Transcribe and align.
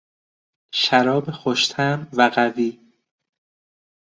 شراب 0.73 1.31
خوشطعم 1.31 2.07
و 2.13 2.31
قوی 2.35 2.79